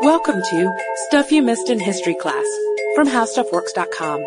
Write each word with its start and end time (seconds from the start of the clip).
Welcome 0.00 0.42
to 0.42 0.76
Stuff 1.06 1.30
You 1.32 1.42
Missed 1.42 1.70
in 1.70 1.78
History 1.78 2.14
Class 2.14 2.44
from 2.94 3.06
HowStuffWorks.com. 3.08 4.24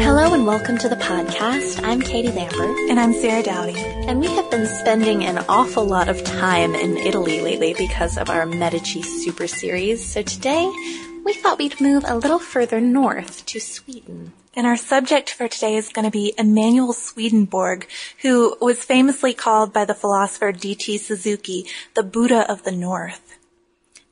Hello 0.00 0.34
and 0.34 0.46
welcome 0.46 0.78
to 0.78 0.88
the 0.88 0.96
podcast. 0.96 1.82
I'm 1.84 2.00
Katie 2.00 2.32
Lambert. 2.32 2.76
And 2.90 2.98
I'm 2.98 3.12
Sarah 3.12 3.42
Dowdy. 3.42 3.76
And 3.76 4.20
we 4.20 4.26
have 4.26 4.50
been 4.50 4.66
spending 4.66 5.24
an 5.24 5.38
awful 5.48 5.84
lot 5.84 6.08
of 6.08 6.22
time 6.24 6.74
in 6.74 6.96
Italy 6.96 7.40
lately 7.40 7.74
because 7.74 8.18
of 8.18 8.28
our 8.28 8.46
Medici 8.46 9.02
Super 9.02 9.46
Series. 9.46 10.04
So 10.04 10.22
today, 10.22 10.70
we 11.24 11.34
thought 11.34 11.58
we'd 11.58 11.80
move 11.80 12.04
a 12.06 12.16
little 12.16 12.38
further 12.38 12.80
north 12.80 13.46
to 13.46 13.60
Sweden. 13.60 14.32
And 14.58 14.66
our 14.66 14.76
subject 14.76 15.30
for 15.30 15.46
today 15.46 15.76
is 15.76 15.90
going 15.90 16.04
to 16.04 16.10
be 16.10 16.34
Emanuel 16.36 16.92
Swedenborg, 16.92 17.86
who 18.22 18.56
was 18.60 18.82
famously 18.82 19.32
called 19.32 19.72
by 19.72 19.84
the 19.84 19.94
philosopher 19.94 20.50
D.T. 20.50 20.98
Suzuki 20.98 21.66
the 21.94 22.02
Buddha 22.02 22.44
of 22.50 22.64
the 22.64 22.72
North. 22.72 23.38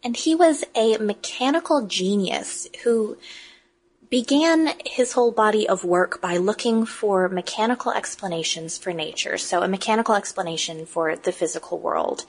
And 0.05 0.17
he 0.17 0.37
was 0.37 0.63
a 0.77 0.99
mechanical 0.99 1.89
genius 1.89 2.69
who 2.85 3.19
began 4.09 4.75
his 4.85 5.15
whole 5.15 5.33
body 5.33 5.69
of 5.69 5.83
work 5.83 6.21
by 6.21 6.37
looking 6.37 6.87
for 6.87 7.29
mechanical 7.29 7.91
explanations 7.91 8.79
for 8.79 8.93
nature. 8.93 9.39
So 9.39 9.63
a 9.63 9.69
mechanical 9.69 10.15
explanation 10.15 10.87
for 10.87 11.17
the 11.17 11.33
physical 11.33 11.81
world. 11.81 12.25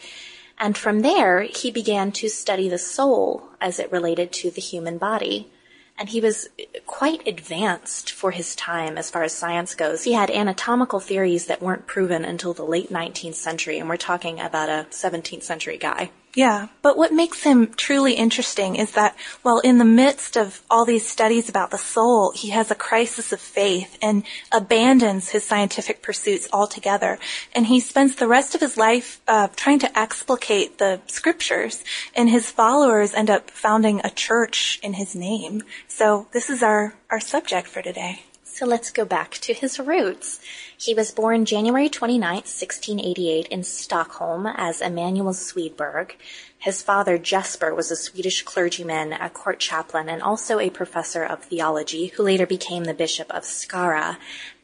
And 0.58 0.76
from 0.76 1.02
there, 1.02 1.44
he 1.44 1.70
began 1.70 2.12
to 2.14 2.30
study 2.30 2.68
the 2.68 2.80
soul 2.80 3.50
as 3.62 3.78
it 3.78 3.92
related 3.92 4.32
to 4.32 4.50
the 4.50 4.60
human 4.60 4.98
body. 4.98 5.52
And 5.98 6.10
he 6.10 6.22
was 6.22 6.50
quite 6.86 7.28
advanced 7.28 8.12
for 8.12 8.32
his 8.32 8.56
time 8.56 8.98
as 8.98 9.10
far 9.10 9.24
as 9.24 9.34
science 9.34 9.74
goes. 9.74 10.04
He 10.04 10.14
had 10.14 10.30
anatomical 10.30 11.00
theories 11.00 11.48
that 11.48 11.62
weren't 11.62 11.88
proven 11.88 12.24
until 12.24 12.54
the 12.54 12.64
late 12.64 12.92
19th 12.92 13.34
century, 13.34 13.80
and 13.80 13.90
we're 13.90 13.98
talking 13.98 14.40
about 14.40 14.70
a 14.70 14.86
17th 14.92 15.44
century 15.44 15.78
guy. 15.78 16.12
Yeah, 16.38 16.68
but 16.84 16.98
what 16.98 17.12
makes 17.12 17.42
him 17.42 17.74
truly 17.74 18.14
interesting 18.14 18.76
is 18.76 18.92
that 18.92 19.16
while 19.42 19.58
in 19.58 19.80
the 19.80 19.84
midst 19.84 20.38
of 20.38 20.62
all 20.70 20.86
these 20.86 21.10
studies 21.10 21.50
about 21.50 21.72
the 21.72 21.80
soul, 21.80 22.32
he 22.32 22.50
has 22.50 22.70
a 22.70 22.76
crisis 22.76 23.34
of 23.34 23.40
faith 23.40 23.98
and 24.04 24.24
abandons 24.52 25.30
his 25.30 25.44
scientific 25.44 26.04
pursuits 26.04 26.48
altogether. 26.54 27.18
And 27.56 27.66
he 27.66 27.80
spends 27.80 28.18
the 28.18 28.28
rest 28.28 28.54
of 28.54 28.62
his 28.62 28.78
life 28.78 29.20
uh, 29.28 29.48
trying 29.56 29.80
to 29.80 29.98
explicate 29.98 30.78
the 30.78 31.02
scriptures, 31.08 31.84
and 32.14 32.30
his 32.30 32.52
followers 32.52 33.16
end 33.16 33.32
up 33.32 33.50
founding 33.50 34.00
a 34.04 34.12
church 34.12 34.80
in 34.84 34.94
his 34.94 35.16
name. 35.16 35.64
So 35.88 36.28
this 36.34 36.52
is 36.52 36.62
our, 36.62 36.94
our 37.10 37.20
subject 37.20 37.68
for 37.68 37.82
today. 37.82 38.27
So 38.58 38.66
let's 38.66 38.90
go 38.90 39.06
back 39.06 39.34
to 39.42 39.54
his 39.54 39.80
roots. 39.80 40.40
He 40.76 40.96
was 40.96 41.12
born 41.12 41.46
January 41.46 41.90
29, 41.90 42.38
1688 42.38 43.46
in 43.50 43.62
Stockholm 43.62 44.48
as 44.48 44.82
Emanuel 44.82 45.34
Swedberg. 45.34 46.14
His 46.58 46.82
father, 46.82 47.20
Jesper, 47.20 47.76
was 47.76 47.92
a 47.92 47.96
Swedish 47.96 48.42
clergyman, 48.42 49.14
a 49.14 49.30
court 49.30 49.60
chaplain, 49.60 50.10
and 50.10 50.24
also 50.24 50.58
a 50.58 50.72
professor 50.72 51.24
of 51.24 51.44
theology 51.44 52.08
who 52.08 52.24
later 52.24 52.48
became 52.48 52.86
the 52.86 52.96
bishop 52.96 53.30
of 53.30 53.44
Skara. 53.44 54.18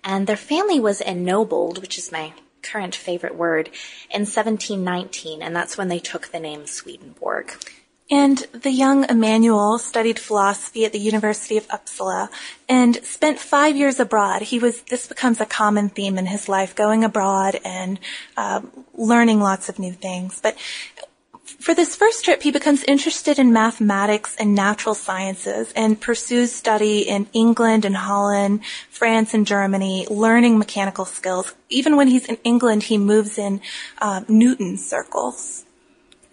And 0.03 0.25
their 0.25 0.37
family 0.37 0.79
was 0.79 0.99
ennobled, 0.99 1.79
which 1.79 1.99
is 1.99 2.11
my 2.11 2.33
current 2.63 2.95
favorite 2.95 3.35
word, 3.35 3.67
in 4.09 4.21
1719, 4.21 5.43
and 5.43 5.55
that's 5.55 5.77
when 5.77 5.89
they 5.89 5.99
took 5.99 6.29
the 6.29 6.39
name 6.39 6.65
Swedenborg. 6.65 7.53
And 8.13 8.37
the 8.53 8.69
young 8.69 9.09
Emanuel 9.09 9.79
studied 9.79 10.19
philosophy 10.19 10.85
at 10.85 10.91
the 10.91 10.99
University 10.99 11.57
of 11.57 11.67
Uppsala 11.69 12.29
and 12.69 13.03
spent 13.03 13.39
five 13.39 13.75
years 13.75 13.99
abroad. 13.99 14.43
He 14.43 14.59
was, 14.59 14.83
this 14.83 15.07
becomes 15.07 15.41
a 15.41 15.47
common 15.47 15.89
theme 15.89 16.19
in 16.19 16.27
his 16.27 16.47
life, 16.47 16.75
going 16.75 17.03
abroad 17.03 17.59
and 17.65 17.99
uh, 18.37 18.61
learning 18.93 19.39
lots 19.39 19.67
of 19.67 19.79
new 19.79 19.93
things. 19.93 20.39
But 20.39 20.59
for 21.59 21.73
this 21.73 21.95
first 21.95 22.23
trip, 22.23 22.43
he 22.43 22.51
becomes 22.51 22.83
interested 22.83 23.39
in 23.39 23.51
mathematics 23.51 24.35
and 24.35 24.53
natural 24.53 24.93
sciences 24.93 25.73
and 25.75 25.99
pursues 25.99 26.51
study 26.51 26.99
in 26.99 27.25
England 27.33 27.83
and 27.83 27.95
Holland, 27.95 28.63
France 28.91 29.33
and 29.33 29.47
Germany, 29.47 30.05
learning 30.07 30.59
mechanical 30.59 31.05
skills. 31.05 31.55
Even 31.69 31.95
when 31.95 32.09
he's 32.09 32.27
in 32.27 32.37
England, 32.43 32.83
he 32.83 32.99
moves 32.99 33.39
in 33.39 33.59
uh, 33.97 34.21
Newton 34.27 34.77
circles. 34.77 35.65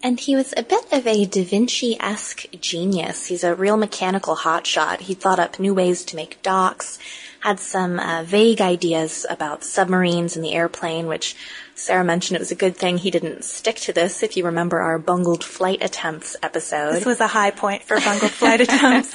And 0.03 0.19
he 0.19 0.35
was 0.35 0.53
a 0.57 0.63
bit 0.63 0.91
of 0.91 1.05
a 1.05 1.25
Da 1.25 1.43
Vinci-esque 1.43 2.47
genius. 2.59 3.27
He's 3.27 3.43
a 3.43 3.53
real 3.53 3.77
mechanical 3.77 4.35
hotshot. 4.35 5.01
He 5.01 5.13
thought 5.13 5.37
up 5.39 5.59
new 5.59 5.75
ways 5.75 6.03
to 6.05 6.15
make 6.15 6.41
docks, 6.41 6.97
had 7.41 7.59
some 7.59 7.99
uh, 7.99 8.23
vague 8.23 8.61
ideas 8.61 9.27
about 9.29 9.63
submarines 9.63 10.35
and 10.35 10.43
the 10.43 10.53
airplane, 10.53 11.05
which 11.05 11.35
Sarah 11.75 12.03
mentioned 12.03 12.35
it 12.35 12.39
was 12.39 12.51
a 12.51 12.55
good 12.55 12.75
thing 12.75 12.97
he 12.97 13.11
didn't 13.11 13.43
stick 13.43 13.75
to 13.77 13.93
this, 13.93 14.23
if 14.23 14.35
you 14.35 14.45
remember 14.45 14.79
our 14.79 14.97
bungled 14.97 15.43
flight 15.43 15.83
attempts 15.83 16.35
episode. 16.41 16.93
This 16.93 17.05
was 17.05 17.19
a 17.19 17.27
high 17.27 17.51
point 17.51 17.83
for 17.83 17.99
bungled 17.99 18.31
flight 18.31 18.61
attempts. 18.61 19.13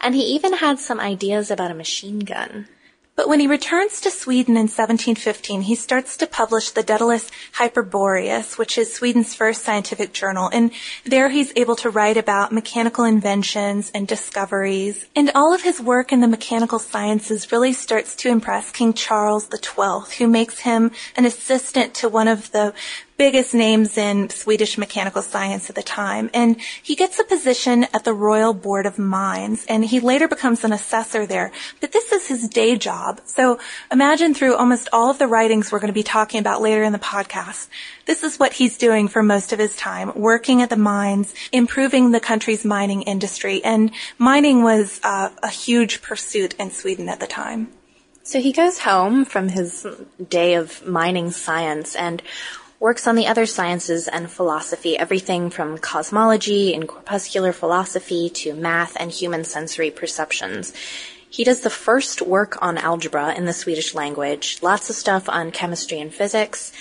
and 0.00 0.14
he 0.14 0.22
even 0.22 0.54
had 0.54 0.78
some 0.78 1.00
ideas 1.00 1.50
about 1.50 1.70
a 1.70 1.74
machine 1.74 2.20
gun. 2.20 2.68
But 3.16 3.28
when 3.28 3.38
he 3.38 3.46
returns 3.46 4.00
to 4.00 4.10
Sweden 4.10 4.56
in 4.56 4.62
1715, 4.62 5.62
he 5.62 5.76
starts 5.76 6.16
to 6.16 6.26
publish 6.26 6.70
the 6.70 6.82
Daedalus 6.82 7.30
Hyperboreus, 7.52 8.58
which 8.58 8.76
is 8.76 8.92
Sweden's 8.92 9.34
first 9.34 9.62
scientific 9.62 10.12
journal. 10.12 10.50
And 10.52 10.72
there 11.04 11.28
he's 11.28 11.52
able 11.54 11.76
to 11.76 11.90
write 11.90 12.16
about 12.16 12.50
mechanical 12.50 13.04
inventions 13.04 13.92
and 13.94 14.08
discoveries. 14.08 15.06
And 15.14 15.30
all 15.32 15.54
of 15.54 15.62
his 15.62 15.80
work 15.80 16.12
in 16.12 16.22
the 16.22 16.28
mechanical 16.28 16.80
sciences 16.80 17.52
really 17.52 17.72
starts 17.72 18.16
to 18.16 18.30
impress 18.30 18.72
King 18.72 18.92
Charles 18.92 19.48
XII, 19.48 20.16
who 20.18 20.26
makes 20.26 20.60
him 20.60 20.90
an 21.16 21.24
assistant 21.24 21.94
to 21.94 22.08
one 22.08 22.26
of 22.26 22.50
the 22.50 22.74
biggest 23.16 23.54
names 23.54 23.96
in 23.96 24.28
Swedish 24.30 24.76
mechanical 24.76 25.22
science 25.22 25.68
at 25.70 25.76
the 25.76 25.82
time. 25.82 26.30
And 26.34 26.60
he 26.82 26.94
gets 26.94 27.18
a 27.18 27.24
position 27.24 27.84
at 27.92 28.04
the 28.04 28.12
Royal 28.12 28.52
Board 28.52 28.86
of 28.86 28.98
Mines, 28.98 29.64
and 29.68 29.84
he 29.84 30.00
later 30.00 30.28
becomes 30.28 30.64
an 30.64 30.72
assessor 30.72 31.26
there. 31.26 31.52
But 31.80 31.92
this 31.92 32.12
is 32.12 32.28
his 32.28 32.48
day 32.48 32.76
job. 32.76 33.20
So 33.24 33.58
imagine 33.90 34.34
through 34.34 34.56
almost 34.56 34.88
all 34.92 35.10
of 35.10 35.18
the 35.18 35.28
writings 35.28 35.70
we're 35.70 35.80
going 35.80 35.88
to 35.88 35.92
be 35.92 36.02
talking 36.02 36.40
about 36.40 36.60
later 36.60 36.82
in 36.82 36.92
the 36.92 36.98
podcast, 36.98 37.68
this 38.06 38.22
is 38.22 38.38
what 38.38 38.54
he's 38.54 38.76
doing 38.76 39.08
for 39.08 39.22
most 39.22 39.52
of 39.52 39.58
his 39.58 39.76
time, 39.76 40.12
working 40.14 40.60
at 40.60 40.70
the 40.70 40.76
mines, 40.76 41.34
improving 41.52 42.10
the 42.10 42.20
country's 42.20 42.64
mining 42.64 43.02
industry. 43.02 43.62
And 43.64 43.92
mining 44.18 44.62
was 44.62 45.00
uh, 45.02 45.30
a 45.42 45.48
huge 45.48 46.02
pursuit 46.02 46.54
in 46.54 46.70
Sweden 46.70 47.08
at 47.08 47.20
the 47.20 47.26
time. 47.26 47.68
So 48.26 48.40
he 48.40 48.52
goes 48.52 48.78
home 48.78 49.26
from 49.26 49.50
his 49.50 49.86
day 50.30 50.54
of 50.54 50.86
mining 50.86 51.30
science 51.30 51.94
and 51.94 52.22
works 52.84 53.06
on 53.06 53.16
the 53.16 53.26
other 53.26 53.46
sciences 53.46 54.08
and 54.08 54.30
philosophy, 54.30 54.94
everything 54.98 55.48
from 55.48 55.78
cosmology 55.78 56.74
and 56.74 56.86
corpuscular 56.86 57.50
philosophy 57.50 58.28
to 58.28 58.52
math 58.52 58.94
and 59.00 59.10
human 59.10 59.42
sensory 59.42 59.90
perceptions. 59.90 60.70
He 61.30 61.44
does 61.44 61.62
the 61.62 61.70
first 61.70 62.20
work 62.20 62.58
on 62.60 62.76
algebra 62.76 63.32
in 63.34 63.46
the 63.46 63.54
Swedish 63.54 63.94
language, 63.94 64.58
lots 64.60 64.90
of 64.90 64.96
stuff 64.96 65.30
on 65.30 65.50
chemistry 65.50 65.98
and 65.98 66.12
physics, 66.12 66.72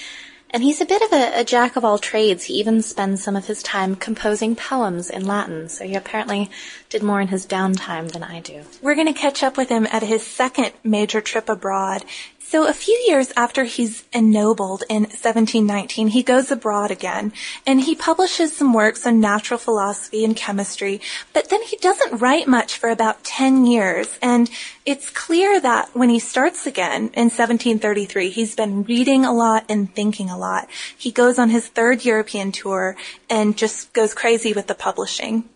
and 0.53 0.61
he's 0.61 0.81
a 0.81 0.85
bit 0.85 1.01
of 1.01 1.11
a, 1.13 1.39
a, 1.39 1.43
jack 1.43 1.75
of 1.75 1.83
all 1.83 1.97
trades. 1.97 2.43
He 2.43 2.53
even 2.55 2.83
spends 2.83 3.23
some 3.23 3.35
of 3.35 3.47
his 3.47 3.63
time 3.63 3.95
composing 3.95 4.55
poems 4.55 5.09
in 5.09 5.25
Latin, 5.25 5.67
so 5.67 5.83
he 5.83 5.95
apparently 5.95 6.51
did 6.89 7.01
more 7.01 7.19
in 7.19 7.29
his 7.29 7.47
downtime 7.47 8.11
than 8.11 8.21
I 8.23 8.39
do. 8.39 8.61
We're 8.79 8.93
going 8.93 9.11
to 9.11 9.19
catch 9.19 9.41
up 9.41 9.57
with 9.57 9.69
him 9.69 9.87
at 9.91 10.03
his 10.03 10.21
second 10.21 10.73
major 10.83 11.21
trip 11.21 11.49
abroad 11.49 12.05
so 12.53 12.67
a 12.67 12.71
few 12.71 12.93
years 13.07 13.33
after 13.35 13.63
he's 13.63 14.03
ennobled 14.13 14.83
in 14.87 15.05
1719, 15.05 16.09
he 16.09 16.21
goes 16.21 16.51
abroad 16.51 16.91
again 16.91 17.33
and 17.65 17.81
he 17.81 17.95
publishes 17.95 18.55
some 18.55 18.73
works 18.73 19.07
on 19.07 19.19
natural 19.19 19.57
philosophy 19.57 20.23
and 20.23 20.35
chemistry, 20.35 21.01
but 21.33 21.49
then 21.49 21.63
he 21.63 21.77
doesn't 21.77 22.21
write 22.21 22.47
much 22.47 22.77
for 22.77 22.91
about 22.91 23.23
10 23.23 23.65
years. 23.65 24.19
And 24.21 24.51
it's 24.85 25.09
clear 25.09 25.59
that 25.61 25.95
when 25.95 26.09
he 26.09 26.19
starts 26.19 26.67
again 26.67 27.09
in 27.15 27.33
1733, 27.33 28.29
he's 28.29 28.55
been 28.55 28.83
reading 28.83 29.25
a 29.25 29.33
lot 29.33 29.65
and 29.67 29.91
thinking 29.95 30.29
a 30.29 30.37
lot. 30.37 30.69
He 30.95 31.09
goes 31.09 31.39
on 31.39 31.49
his 31.49 31.67
third 31.67 32.05
European 32.05 32.51
tour 32.51 32.95
and 33.31 33.57
just 33.57 33.93
goes 33.93 34.13
crazy 34.13 34.53
with 34.53 34.67
the 34.67 34.75
publishing. 34.75 35.49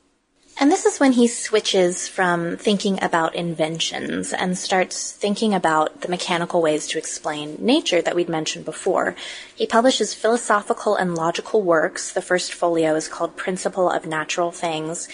And 0.60 0.72
this 0.72 0.86
is 0.86 1.00
when 1.00 1.12
he 1.12 1.28
switches 1.28 2.08
from 2.08 2.58
thinking 2.58 3.02
about 3.04 3.36
inventions 3.36 4.34
and 4.34 4.58
starts 4.58 5.12
thinking 5.12 5.54
about 5.54 6.02
the 6.02 6.08
mechanical 6.08 6.64
ways 6.64 6.88
to 6.88 6.98
explain 6.98 7.58
nature 7.60 8.02
that 8.02 8.16
we'd 8.16 8.28
mentioned 8.28 8.66
before. 8.66 9.16
He 9.56 9.68
publishes 9.68 10.16
philosophical 10.16 10.96
and 10.96 11.14
logical 11.14 11.62
works. 11.62 12.12
The 12.12 12.24
first 12.24 12.54
folio 12.54 12.96
is 12.96 13.08
called 13.08 13.38
Principle 13.38 13.88
of 13.90 14.08
Natural 14.08 14.52
Things. 14.52 15.08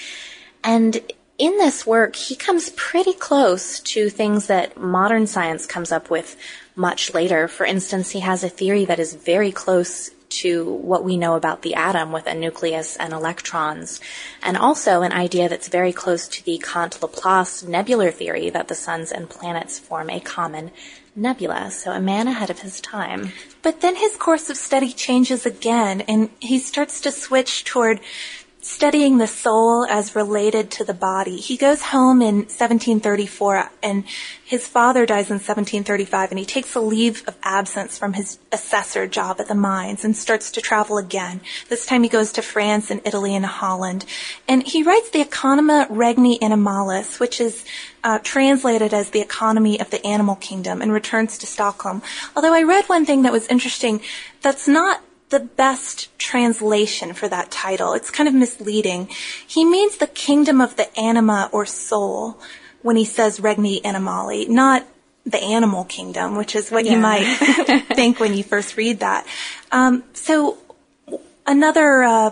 And 0.63 1.01
in 1.37 1.57
this 1.57 1.85
work, 1.85 2.15
he 2.15 2.37
comes 2.37 2.69
pretty 2.77 3.13
close 3.13 3.81
to 3.81 4.09
things 4.09 4.47
that 4.47 4.77
modern 4.79 5.27
science 5.27 5.65
comes 5.65 5.91
up 5.91 6.09
with 6.09 6.37
much 6.75 7.13
later. 7.13 7.49
For 7.49 7.65
instance, 7.65 8.11
he 8.11 8.21
has 8.21 8.45
a 8.45 8.49
theory 8.49 8.85
that 8.85 8.99
is 8.99 9.13
very 9.13 9.51
close 9.51 10.09
to 10.41 10.63
what 10.65 11.03
we 11.03 11.17
know 11.17 11.35
about 11.35 11.61
the 11.61 11.75
atom 11.75 12.11
with 12.11 12.27
a 12.27 12.33
nucleus 12.33 12.95
and 12.95 13.13
electrons, 13.13 13.99
and 14.41 14.57
also 14.57 15.01
an 15.01 15.11
idea 15.11 15.47
that's 15.49 15.67
very 15.67 15.93
close 15.93 16.27
to 16.27 16.43
the 16.43 16.57
Kant-Laplace 16.57 17.63
nebular 17.63 18.11
theory 18.11 18.49
that 18.49 18.67
the 18.67 18.75
suns 18.75 19.11
and 19.11 19.29
planets 19.29 19.79
form 19.79 20.09
a 20.09 20.19
common 20.19 20.71
nebula, 21.15 21.69
so 21.69 21.91
a 21.91 21.99
man 21.99 22.27
ahead 22.27 22.49
of 22.49 22.59
his 22.59 22.81
time. 22.81 23.31
But 23.61 23.81
then 23.81 23.95
his 23.95 24.17
course 24.17 24.49
of 24.49 24.57
study 24.57 24.91
changes 24.91 25.45
again, 25.45 26.01
and 26.01 26.29
he 26.39 26.57
starts 26.57 26.99
to 27.01 27.11
switch 27.11 27.63
toward 27.63 27.99
studying 28.63 29.17
the 29.17 29.27
soul 29.27 29.85
as 29.85 30.15
related 30.15 30.71
to 30.71 30.85
the 30.85 30.93
body. 30.93 31.35
He 31.35 31.57
goes 31.57 31.81
home 31.81 32.21
in 32.21 32.35
1734 32.35 33.69
and 33.83 34.05
his 34.45 34.67
father 34.67 35.05
dies 35.05 35.29
in 35.29 35.35
1735 35.35 36.31
and 36.31 36.39
he 36.39 36.45
takes 36.45 36.73
a 36.73 36.79
leave 36.79 37.27
of 37.27 37.35
absence 37.43 37.97
from 37.97 38.13
his 38.13 38.39
assessor 38.51 39.05
job 39.05 39.41
at 39.41 39.49
the 39.49 39.55
mines 39.55 40.05
and 40.05 40.15
starts 40.15 40.49
to 40.51 40.61
travel 40.61 40.97
again. 40.97 41.41
This 41.67 41.85
time 41.85 42.03
he 42.03 42.09
goes 42.09 42.31
to 42.33 42.41
France 42.41 42.89
and 42.89 43.01
Italy 43.03 43.35
and 43.35 43.45
Holland. 43.45 44.05
And 44.47 44.65
he 44.65 44.81
writes 44.81 45.09
the 45.09 45.23
Oeconomia 45.23 45.85
Regni 45.89 46.39
Animalis, 46.39 47.19
which 47.19 47.41
is 47.41 47.65
uh, 48.03 48.19
translated 48.19 48.93
as 48.93 49.09
the 49.09 49.21
economy 49.21 49.79
of 49.79 49.89
the 49.89 50.05
animal 50.05 50.35
kingdom 50.35 50.81
and 50.81 50.91
returns 50.91 51.37
to 51.39 51.45
Stockholm. 51.45 52.01
Although 52.35 52.53
I 52.53 52.63
read 52.63 52.85
one 52.85 53.05
thing 53.05 53.23
that 53.23 53.33
was 53.33 53.47
interesting, 53.47 54.01
that's 54.41 54.67
not 54.67 55.01
the 55.33 55.39
best 55.39 56.15
translation 56.19 57.11
for 57.11 57.27
that 57.27 57.49
title. 57.49 57.93
It's 57.93 58.11
kind 58.11 58.29
of 58.29 58.35
misleading. 58.35 59.07
He 59.47 59.65
means 59.65 59.97
the 59.97 60.05
kingdom 60.05 60.61
of 60.61 60.75
the 60.75 60.95
anima 60.95 61.49
or 61.51 61.65
soul 61.65 62.39
when 62.83 62.97
he 62.97 63.03
says 63.03 63.39
regni 63.39 63.81
animali, 63.81 64.47
not 64.47 64.85
the 65.25 65.41
animal 65.41 65.85
kingdom, 65.85 66.35
which 66.35 66.55
is 66.55 66.69
what 66.69 66.85
yeah. 66.85 66.91
you 66.91 66.97
might 66.99 67.23
think 67.95 68.19
when 68.19 68.35
you 68.35 68.43
first 68.43 68.77
read 68.77 68.99
that. 68.99 69.25
Um, 69.71 70.03
so 70.13 70.59
another 71.47 72.03
uh, 72.03 72.29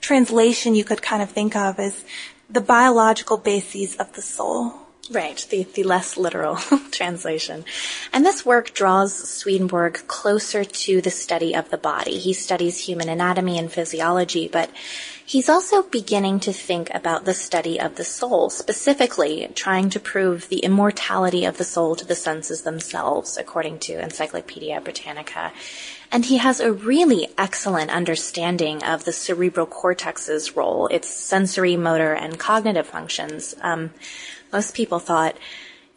translation 0.00 0.74
you 0.74 0.84
could 0.84 1.02
kind 1.02 1.22
of 1.22 1.30
think 1.30 1.54
of 1.54 1.78
is 1.78 2.02
the 2.48 2.62
biological 2.62 3.36
bases 3.36 3.94
of 3.96 4.10
the 4.14 4.22
soul. 4.22 4.72
Right, 5.10 5.46
the, 5.48 5.62
the 5.62 5.84
less 5.84 6.18
literal 6.18 6.56
translation. 6.90 7.64
And 8.12 8.26
this 8.26 8.44
work 8.44 8.74
draws 8.74 9.14
Swedenborg 9.14 10.06
closer 10.06 10.64
to 10.64 11.00
the 11.00 11.10
study 11.10 11.54
of 11.54 11.70
the 11.70 11.78
body. 11.78 12.18
He 12.18 12.34
studies 12.34 12.80
human 12.80 13.08
anatomy 13.08 13.58
and 13.58 13.72
physiology, 13.72 14.48
but 14.48 14.70
he's 15.24 15.48
also 15.48 15.82
beginning 15.82 16.40
to 16.40 16.52
think 16.52 16.94
about 16.94 17.24
the 17.24 17.32
study 17.32 17.80
of 17.80 17.96
the 17.96 18.04
soul, 18.04 18.50
specifically 18.50 19.50
trying 19.54 19.88
to 19.90 20.00
prove 20.00 20.50
the 20.50 20.58
immortality 20.58 21.46
of 21.46 21.56
the 21.56 21.64
soul 21.64 21.96
to 21.96 22.04
the 22.04 22.14
senses 22.14 22.62
themselves, 22.62 23.38
according 23.38 23.78
to 23.78 24.02
Encyclopedia 24.02 24.78
Britannica. 24.82 25.52
And 26.12 26.26
he 26.26 26.36
has 26.36 26.60
a 26.60 26.72
really 26.72 27.28
excellent 27.38 27.90
understanding 27.90 28.82
of 28.82 29.04
the 29.04 29.12
cerebral 29.12 29.66
cortex's 29.66 30.54
role, 30.54 30.86
its 30.88 31.08
sensory, 31.08 31.76
motor, 31.78 32.12
and 32.12 32.38
cognitive 32.38 32.86
functions. 32.86 33.54
Um, 33.62 33.90
most 34.52 34.74
people 34.74 34.98
thought 34.98 35.36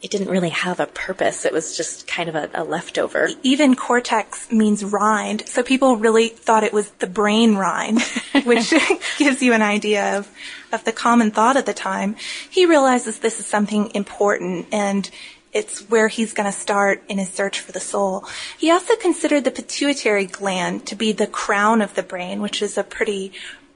it 0.02 0.10
didn't 0.10 0.30
really 0.30 0.48
have 0.48 0.80
a 0.80 0.86
purpose. 0.86 1.44
It 1.44 1.52
was 1.52 1.76
just 1.76 2.08
kind 2.08 2.28
of 2.28 2.34
a, 2.34 2.50
a, 2.54 2.64
leftover. 2.64 3.28
Even 3.44 3.76
cortex 3.76 4.50
means 4.50 4.84
rind, 4.84 5.46
so 5.46 5.62
people 5.62 5.96
really 5.96 6.28
thought 6.28 6.64
it 6.64 6.72
was 6.72 6.90
the 6.98 7.06
brain 7.06 7.54
rind, 7.54 8.02
which 8.44 8.74
gives 9.18 9.42
you 9.42 9.52
an 9.52 9.62
idea 9.62 10.18
of, 10.18 10.28
of 10.72 10.82
the 10.84 10.92
common 10.92 11.30
thought 11.30 11.56
at 11.56 11.66
the 11.66 11.72
time. 11.72 12.16
He 12.50 12.66
realizes 12.66 13.20
this 13.20 13.38
is 13.38 13.46
something 13.46 13.92
important 13.94 14.66
and 14.72 15.08
it's 15.52 15.88
where 15.90 16.08
he's 16.08 16.32
going 16.32 16.50
to 16.50 16.58
start 16.58 17.02
in 17.08 17.18
his 17.18 17.28
search 17.28 17.60
for 17.60 17.72
the 17.72 17.80
soul. 17.80 18.24
He 18.58 18.70
also 18.70 18.96
considered 18.96 19.44
the 19.44 19.50
pituitary 19.50 20.24
gland 20.24 20.86
to 20.86 20.96
be 20.96 21.12
the 21.12 21.26
crown 21.26 21.82
of 21.82 21.94
the 21.94 22.02
brain, 22.02 22.40
which 22.40 22.62
is 22.62 22.78
a 22.78 22.82
pretty 22.82 23.32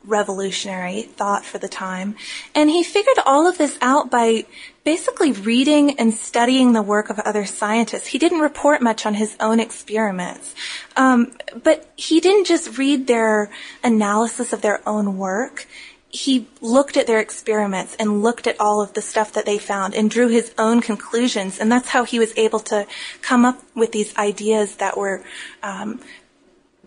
revolutionary 0.06 1.02
thought 1.02 1.44
for 1.44 1.58
the 1.58 1.68
time. 1.68 2.16
And 2.54 2.70
he 2.70 2.82
figured 2.82 3.18
all 3.26 3.46
of 3.46 3.58
this 3.58 3.76
out 3.80 4.10
by 4.10 4.46
basically 4.84 5.32
reading 5.32 5.98
and 5.98 6.14
studying 6.14 6.72
the 6.72 6.82
work 6.82 7.10
of 7.10 7.18
other 7.20 7.44
scientists. 7.44 8.06
He 8.06 8.18
didn't 8.18 8.38
report 8.38 8.80
much 8.80 9.04
on 9.04 9.14
his 9.14 9.36
own 9.40 9.58
experiments. 9.58 10.54
Um, 10.96 11.32
but 11.62 11.90
he 11.96 12.20
didn't 12.20 12.46
just 12.46 12.78
read 12.78 13.06
their 13.06 13.50
analysis 13.82 14.52
of 14.52 14.62
their 14.62 14.88
own 14.88 15.18
work. 15.18 15.66
He 16.08 16.46
looked 16.60 16.96
at 16.96 17.08
their 17.08 17.18
experiments 17.18 17.96
and 17.98 18.22
looked 18.22 18.46
at 18.46 18.58
all 18.60 18.80
of 18.80 18.92
the 18.92 19.02
stuff 19.02 19.32
that 19.32 19.44
they 19.44 19.58
found 19.58 19.94
and 19.94 20.08
drew 20.08 20.28
his 20.28 20.54
own 20.56 20.80
conclusions. 20.80 21.58
And 21.58 21.70
that's 21.70 21.88
how 21.88 22.04
he 22.04 22.18
was 22.18 22.32
able 22.36 22.60
to 22.60 22.86
come 23.22 23.44
up 23.44 23.60
with 23.74 23.90
these 23.90 24.16
ideas 24.16 24.76
that 24.76 24.96
were 24.96 25.24
um, 25.64 26.00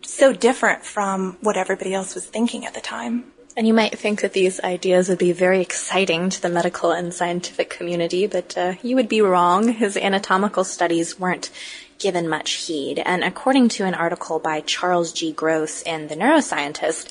so 0.03 0.33
different 0.33 0.85
from 0.85 1.37
what 1.41 1.57
everybody 1.57 1.93
else 1.93 2.15
was 2.15 2.25
thinking 2.25 2.65
at 2.65 2.73
the 2.73 2.81
time. 2.81 3.31
And 3.57 3.67
you 3.67 3.73
might 3.73 3.97
think 3.97 4.21
that 4.21 4.33
these 4.33 4.59
ideas 4.61 5.09
would 5.09 5.17
be 5.17 5.31
very 5.31 5.59
exciting 5.59 6.29
to 6.29 6.41
the 6.41 6.49
medical 6.49 6.91
and 6.91 7.13
scientific 7.13 7.69
community, 7.69 8.25
but 8.25 8.57
uh, 8.57 8.73
you 8.81 8.95
would 8.95 9.09
be 9.09 9.21
wrong. 9.21 9.73
His 9.73 9.97
anatomical 9.97 10.63
studies 10.63 11.19
weren't 11.19 11.49
given 11.97 12.29
much 12.29 12.51
heed. 12.51 12.99
And 12.99 13.23
according 13.23 13.69
to 13.69 13.83
an 13.83 13.93
article 13.93 14.39
by 14.39 14.61
Charles 14.61 15.11
G. 15.11 15.33
Gross 15.33 15.81
in 15.81 16.07
The 16.07 16.15
Neuroscientist, 16.15 17.09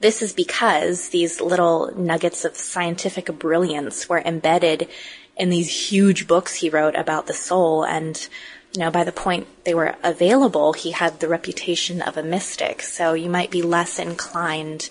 this 0.00 0.20
is 0.20 0.34
because 0.34 1.08
these 1.08 1.40
little 1.40 1.90
nuggets 1.96 2.44
of 2.44 2.56
scientific 2.56 3.38
brilliance 3.38 4.08
were 4.08 4.20
embedded 4.20 4.88
in 5.36 5.48
these 5.48 5.90
huge 5.90 6.26
books 6.26 6.56
he 6.56 6.68
wrote 6.68 6.94
about 6.94 7.26
the 7.26 7.32
soul 7.32 7.84
and 7.84 8.28
know, 8.78 8.90
by 8.90 9.04
the 9.04 9.12
point 9.12 9.46
they 9.64 9.74
were 9.74 9.96
available, 10.02 10.72
he 10.72 10.90
had 10.92 11.20
the 11.20 11.28
reputation 11.28 12.02
of 12.02 12.16
a 12.16 12.22
mystic. 12.22 12.82
So 12.82 13.14
you 13.14 13.30
might 13.30 13.50
be 13.50 13.62
less 13.62 13.98
inclined 13.98 14.88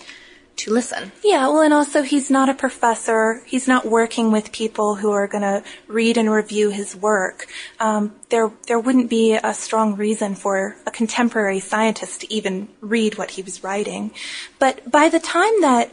to 0.56 0.72
listen. 0.72 1.12
Yeah, 1.22 1.48
well, 1.48 1.60
and 1.60 1.74
also 1.74 2.02
he's 2.02 2.30
not 2.30 2.48
a 2.48 2.54
professor. 2.54 3.42
He's 3.44 3.68
not 3.68 3.84
working 3.84 4.32
with 4.32 4.52
people 4.52 4.94
who 4.94 5.10
are 5.10 5.26
going 5.26 5.42
to 5.42 5.62
read 5.86 6.16
and 6.16 6.30
review 6.30 6.70
his 6.70 6.96
work. 6.96 7.46
Um, 7.78 8.14
there, 8.30 8.50
there 8.66 8.80
wouldn't 8.80 9.10
be 9.10 9.34
a 9.34 9.52
strong 9.52 9.96
reason 9.96 10.34
for 10.34 10.76
a 10.86 10.90
contemporary 10.90 11.60
scientist 11.60 12.22
to 12.22 12.32
even 12.32 12.68
read 12.80 13.18
what 13.18 13.32
he 13.32 13.42
was 13.42 13.62
writing. 13.62 14.12
But 14.58 14.90
by 14.90 15.08
the 15.08 15.20
time 15.20 15.60
that 15.60 15.90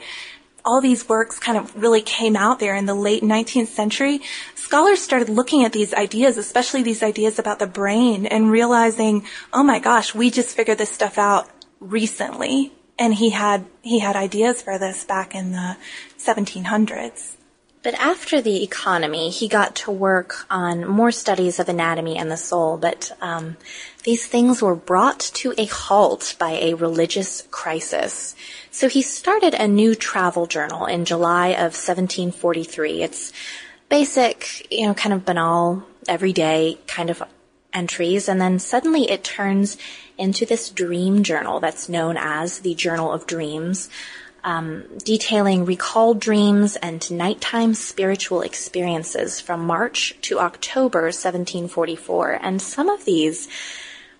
all 0.65 0.81
these 0.81 1.07
works 1.09 1.39
kind 1.39 1.57
of 1.57 1.75
really 1.75 2.01
came 2.01 2.35
out 2.35 2.59
there 2.59 2.75
in 2.75 2.85
the 2.85 2.95
late 2.95 3.23
19th 3.23 3.67
century, 3.67 4.21
scholars 4.55 5.01
started 5.01 5.29
looking 5.29 5.65
at 5.65 5.73
these 5.73 5.93
ideas, 5.93 6.37
especially 6.37 6.83
these 6.83 7.03
ideas 7.03 7.39
about 7.39 7.59
the 7.59 7.67
brain, 7.67 8.25
and 8.25 8.49
realizing, 8.49 9.25
oh 9.51 9.63
my 9.63 9.79
gosh, 9.79 10.15
we 10.15 10.29
just 10.29 10.55
figured 10.55 10.77
this 10.77 10.91
stuff 10.91 11.17
out 11.17 11.49
recently 11.79 12.71
and 12.97 13.15
he 13.15 13.31
had 13.31 13.65
he 13.81 13.99
had 13.99 14.15
ideas 14.15 14.61
for 14.61 14.77
this 14.77 15.03
back 15.03 15.35
in 15.35 15.51
the 15.51 15.77
1700s. 16.17 17.35
But 17.83 17.95
after 17.95 18.41
the 18.41 18.63
economy, 18.63 19.29
he 19.29 19.49
got 19.49 19.75
to 19.75 19.91
work 19.91 20.45
on 20.49 20.87
more 20.87 21.11
studies 21.11 21.59
of 21.59 21.67
anatomy 21.67 22.17
and 22.17 22.31
the 22.31 22.37
soul. 22.37 22.77
But 22.77 23.11
um, 23.21 23.57
these 24.03 24.25
things 24.25 24.61
were 24.61 24.75
brought 24.75 25.19
to 25.19 25.53
a 25.57 25.65
halt 25.65 26.35
by 26.39 26.51
a 26.51 26.75
religious 26.75 27.45
crisis. 27.51 28.35
So 28.71 28.87
he 28.87 29.01
started 29.01 29.53
a 29.53 29.67
new 29.67 29.95
travel 29.95 30.45
journal 30.47 30.85
in 30.85 31.03
July 31.03 31.49
of 31.49 31.75
1743. 31.75 33.03
It's 33.03 33.33
basic, 33.89 34.71
you 34.71 34.87
know, 34.87 34.93
kind 34.93 35.13
of 35.13 35.25
banal, 35.25 35.83
everyday 36.07 36.79
kind 36.87 37.09
of 37.09 37.21
entries, 37.73 38.29
and 38.29 38.39
then 38.39 38.59
suddenly 38.59 39.09
it 39.09 39.23
turns 39.23 39.77
into 40.17 40.45
this 40.45 40.69
dream 40.69 41.23
journal 41.23 41.59
that's 41.59 41.89
known 41.89 42.17
as 42.17 42.59
the 42.59 42.75
Journal 42.75 43.11
of 43.11 43.25
Dreams, 43.25 43.89
um, 44.43 44.83
detailing 45.03 45.65
recalled 45.65 46.19
dreams 46.19 46.75
and 46.77 47.09
nighttime 47.11 47.73
spiritual 47.73 48.41
experiences 48.41 49.39
from 49.39 49.65
March 49.65 50.15
to 50.21 50.39
October 50.39 51.03
1744. 51.03 52.39
And 52.41 52.61
some 52.61 52.89
of 52.89 53.05
these 53.05 53.47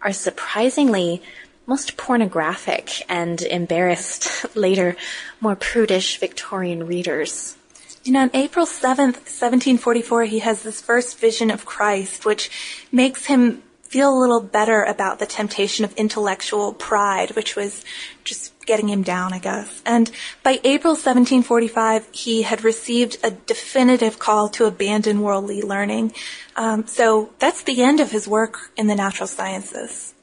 are 0.01 0.13
surprisingly 0.13 1.21
most 1.65 1.97
pornographic 1.97 3.03
and 3.09 3.41
embarrassed 3.41 4.45
later, 4.55 4.95
more 5.39 5.55
prudish 5.55 6.19
Victorian 6.19 6.87
readers. 6.87 7.57
And 8.05 8.17
on 8.17 8.31
April 8.33 8.65
7th, 8.65 9.23
1744, 9.31 10.25
he 10.25 10.39
has 10.39 10.63
this 10.63 10.81
first 10.81 11.17
vision 11.19 11.49
of 11.49 11.65
Christ, 11.65 12.25
which 12.25 12.51
makes 12.91 13.27
him 13.27 13.63
feel 13.81 14.11
a 14.11 14.19
little 14.19 14.41
better 14.41 14.83
about 14.83 15.19
the 15.19 15.25
temptation 15.25 15.85
of 15.85 15.93
intellectual 15.93 16.73
pride, 16.73 17.31
which 17.35 17.55
was 17.55 17.85
just 18.23 18.52
getting 18.65 18.89
him 18.89 19.03
down, 19.03 19.33
I 19.33 19.39
guess. 19.39 19.81
And 19.85 20.09
by 20.43 20.59
April 20.63 20.93
1745, 20.93 22.07
he 22.11 22.43
had 22.43 22.63
received 22.63 23.17
a 23.23 23.31
definitive 23.31 24.19
call 24.19 24.49
to 24.49 24.65
abandon 24.65 25.21
worldly 25.21 25.61
learning. 25.61 26.13
Um, 26.55 26.87
so 26.87 27.31
that's 27.39 27.63
the 27.63 27.81
end 27.81 27.99
of 27.99 28.11
his 28.11 28.27
work 28.27 28.71
in 28.77 28.87
the 28.87 28.95
natural 28.95 29.27
sciences. 29.27 30.13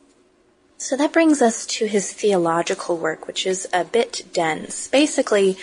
So 0.77 0.97
that 0.97 1.13
brings 1.13 1.43
us 1.43 1.67
to 1.67 1.87
his 1.87 2.13
theological 2.13 2.97
work, 2.97 3.27
which 3.27 3.47
is 3.47 3.69
a 3.73 3.85
bit 3.85 4.25
dense. 4.33 4.89
Basically, 4.89 5.59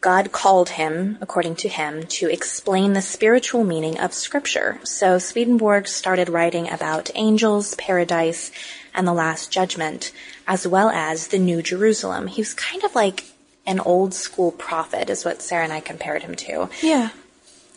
God 0.00 0.32
called 0.32 0.70
him, 0.70 1.18
according 1.20 1.56
to 1.56 1.68
him, 1.68 2.04
to 2.06 2.30
explain 2.30 2.94
the 2.94 3.02
spiritual 3.02 3.64
meaning 3.64 3.98
of 4.00 4.14
scripture. 4.14 4.80
So 4.82 5.18
Swedenborg 5.18 5.88
started 5.88 6.30
writing 6.30 6.70
about 6.70 7.10
angels, 7.14 7.74
paradise, 7.74 8.50
and 8.94 9.06
the 9.06 9.12
last 9.12 9.50
judgment, 9.50 10.12
as 10.46 10.66
well 10.66 10.90
as 10.90 11.28
the 11.28 11.38
New 11.38 11.62
Jerusalem. 11.62 12.26
He 12.26 12.40
was 12.40 12.54
kind 12.54 12.84
of 12.84 12.94
like 12.94 13.24
an 13.66 13.80
old 13.80 14.14
school 14.14 14.52
prophet 14.52 15.10
is 15.10 15.24
what 15.24 15.42
Sarah 15.42 15.64
and 15.64 15.72
I 15.72 15.80
compared 15.80 16.22
him 16.22 16.34
to. 16.36 16.68
Yeah. 16.82 17.10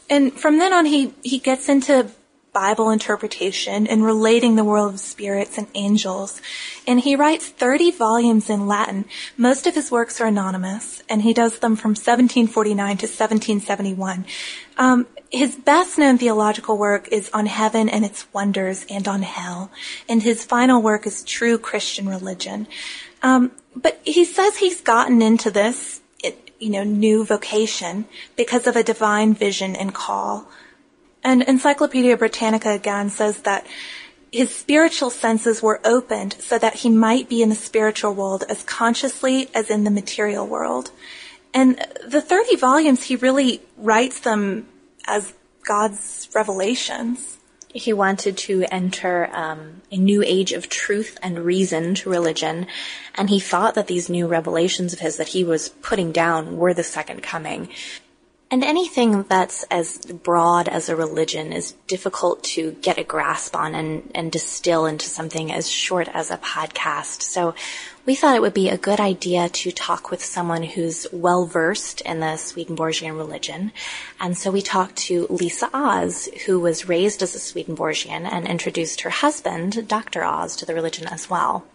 And 0.10 0.34
from 0.34 0.58
then 0.58 0.74
on 0.74 0.86
he 0.86 1.14
he 1.24 1.40
gets 1.40 1.70
into 1.70 2.10
Bible 2.54 2.92
interpretation 2.92 3.88
and 3.88 4.06
relating 4.06 4.56
the 4.56 4.64
world 4.64 4.94
of 4.94 5.00
spirits 5.00 5.58
and 5.58 5.68
angels. 5.74 6.42
And 6.88 7.00
he 7.00 7.16
writes 7.16 7.50
30 7.50 7.92
volumes 7.92 8.50
in 8.50 8.68
Latin. 8.68 9.06
Most 9.36 9.68
of 9.68 9.76
his 9.76 9.92
works 9.92 10.22
are 10.22 10.28
anonymous, 10.28 11.02
and 11.10 11.24
he 11.24 11.34
does 11.34 11.60
them 11.60 11.76
from 11.76 11.92
1749 11.92 12.98
to 12.98 13.08
1771. 13.08 14.26
Um, 14.78 15.08
his 15.32 15.56
best 15.56 15.98
known 15.98 16.20
theological 16.20 16.78
work 16.78 17.08
is 17.12 17.30
on 17.34 17.48
heaven 17.48 17.90
and 17.90 18.06
its 18.06 18.32
wonders 18.34 18.86
and 18.88 19.08
on 19.08 19.24
hell. 19.24 19.72
And 20.08 20.22
his 20.22 20.46
final 20.46 20.82
work 20.82 21.08
is 21.08 21.24
True 21.24 21.58
Christian 21.58 22.08
Religion. 22.08 22.68
Um, 23.24 23.52
but 23.76 24.00
he 24.04 24.26
says 24.26 24.58
he's 24.58 24.82
gotten 24.82 25.24
into 25.24 25.50
this, 25.50 26.02
you 26.60 26.70
know, 26.70 26.84
new 26.84 27.26
vocation 27.26 28.06
because 28.36 28.68
of 28.68 28.76
a 28.76 28.84
divine 28.84 29.34
vision 29.34 29.76
and 29.76 29.94
call. 29.94 30.48
And 31.24 31.42
Encyclopedia 31.44 32.18
Britannica 32.18 32.72
again 32.72 33.10
says 33.10 33.42
that 33.44 33.66
his 34.32 34.54
spiritual 34.54 35.12
senses 35.12 35.62
were 35.62 35.80
opened 35.86 36.36
so 36.40 36.58
that 36.58 36.74
he 36.76 36.90
might 36.90 37.30
be 37.30 37.42
in 37.42 37.50
the 37.50 37.56
spiritual 37.56 38.14
world 38.14 38.44
as 38.50 38.64
consciously 38.64 39.48
as 39.54 39.70
in 39.70 39.84
the 39.84 39.92
material 39.92 40.48
world. 40.48 40.92
And 41.54 41.80
the 42.06 42.20
30 42.20 42.56
volumes, 42.56 43.04
he 43.04 43.16
really 43.16 43.62
writes 43.78 44.20
them 44.20 44.68
as 45.06 45.34
God's 45.64 46.28
revelations. 46.34 47.38
He 47.74 47.94
wanted 47.94 48.38
to 48.38 48.66
enter 48.72 49.30
um, 49.34 49.82
a 49.92 49.98
new 49.98 50.24
age 50.24 50.52
of 50.52 50.70
truth 50.70 51.18
and 51.22 51.40
reason 51.40 51.96
to 51.96 52.10
religion, 52.10 52.68
and 53.16 53.30
he 53.30 53.40
thought 53.40 53.76
that 53.76 53.88
these 53.88 54.10
new 54.10 54.28
revelations 54.28 54.94
of 54.94 55.00
his 55.00 55.18
that 55.18 55.30
he 55.30 55.44
was 55.44 55.70
putting 55.70 56.12
down 56.12 56.58
were 56.58 56.74
the 56.74 56.84
second 56.84 57.24
coming. 57.24 57.70
And 58.52 58.64
anything 58.64 59.24
that's 59.24 59.64
as 59.72 59.98
broad 59.98 60.68
as 60.68 60.88
a 60.88 60.96
religion 60.96 61.52
is 61.52 61.72
difficult 61.88 62.44
to 62.44 62.74
get 62.74 63.00
a 63.00 63.04
grasp 63.04 63.56
on 63.56 63.74
and, 63.74 64.12
and 64.14 64.32
distill 64.32 64.86
into 64.86 65.08
something 65.08 65.52
as 65.52 65.68
short 65.68 66.08
as 66.14 66.30
a 66.30 66.38
podcast. 66.38 67.24
So 67.24 67.56
we 68.06 68.14
thought 68.14 68.36
it 68.36 68.42
would 68.42 68.54
be 68.54 68.70
a 68.70 68.78
good 68.78 69.00
idea 69.00 69.50
to 69.50 69.72
talk 69.72 70.12
with 70.12 70.24
someone 70.24 70.62
who's 70.62 71.08
well 71.12 71.46
versed 71.46 72.02
in 72.02 72.20
the 72.20 72.38
Swedenborgian 72.38 73.18
religion. 73.18 73.72
And 74.20 74.38
so 74.38 74.52
we 74.52 74.62
talked 74.62 74.98
to 75.08 75.26
Lisa 75.32 75.70
Oz, 75.74 76.30
who 76.46 76.60
was 76.60 76.88
raised 76.88 77.24
as 77.24 77.34
a 77.34 77.40
Swedenborgian 77.40 78.26
and 78.26 78.48
introduced 78.48 79.02
her 79.02 79.10
husband, 79.10 79.88
Dr. 79.88 80.24
Oz, 80.24 80.56
to 80.58 80.66
the 80.66 80.76
religion 80.76 81.08
as 81.08 81.30
well. 81.30 81.66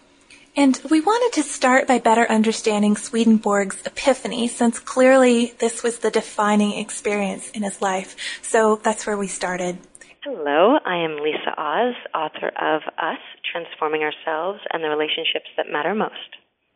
And 0.58 0.76
we 0.90 1.00
wanted 1.00 1.40
to 1.40 1.48
start 1.48 1.86
by 1.86 2.00
better 2.00 2.28
understanding 2.28 2.96
Swedenborg's 2.96 3.80
epiphany, 3.86 4.48
since 4.48 4.80
clearly 4.80 5.54
this 5.60 5.84
was 5.84 6.00
the 6.00 6.10
defining 6.10 6.72
experience 6.72 7.48
in 7.52 7.62
his 7.62 7.80
life. 7.80 8.16
So 8.42 8.74
that's 8.82 9.06
where 9.06 9.16
we 9.16 9.28
started. 9.28 9.78
Hello, 10.24 10.76
I 10.84 10.96
am 10.96 11.22
Lisa 11.22 11.54
Oz, 11.56 11.94
author 12.12 12.48
of 12.60 12.82
Us, 12.98 13.22
Transforming 13.52 14.02
Ourselves 14.02 14.58
and 14.72 14.82
the 14.82 14.88
Relationships 14.88 15.46
That 15.56 15.70
Matter 15.70 15.94
Most. 15.94 16.34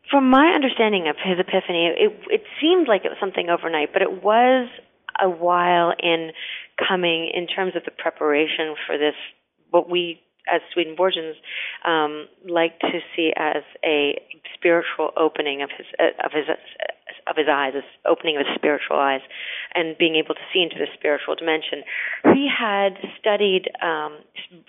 From 0.09 0.29
my 0.29 0.53
understanding 0.55 1.09
of 1.09 1.17
his 1.21 1.37
epiphany, 1.37 1.91
it, 1.91 2.13
it 2.31 2.43
seemed 2.61 2.87
like 2.87 3.03
it 3.03 3.09
was 3.09 3.19
something 3.19 3.49
overnight, 3.49 3.91
but 3.91 4.01
it 4.01 4.23
was 4.23 4.69
a 5.21 5.27
while 5.29 5.91
in 6.01 6.31
coming 6.79 7.29
in 7.33 7.47
terms 7.47 7.75
of 7.75 7.83
the 7.83 7.91
preparation 7.91 8.75
for 8.87 8.97
this, 8.97 9.15
what 9.71 9.89
we 9.89 10.21
as 10.51 10.61
Swedenborgians 10.75 11.35
um, 11.85 12.27
like 12.47 12.79
to 12.79 12.99
see 13.15 13.31
as 13.35 13.63
a 13.83 14.19
spiritual 14.53 15.11
opening 15.17 15.61
of 15.61 15.69
his 15.75 15.87
uh, 15.99 16.25
of 16.25 16.31
his 16.31 16.45
uh, 16.49 17.29
of 17.29 17.37
his 17.37 17.47
eyes, 17.51 17.73
this 17.73 17.83
opening 18.05 18.37
of 18.37 18.45
his 18.45 18.55
spiritual 18.55 18.97
eyes, 18.97 19.21
and 19.75 19.97
being 19.97 20.15
able 20.15 20.35
to 20.35 20.41
see 20.53 20.61
into 20.61 20.75
the 20.77 20.87
spiritual 20.93 21.35
dimension. 21.35 21.83
He 22.33 22.49
had 22.49 22.97
studied, 23.19 23.69
um, 23.81 24.19